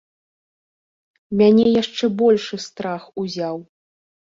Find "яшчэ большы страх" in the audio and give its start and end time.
1.81-3.01